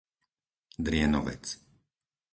[0.87, 1.43] Drienovec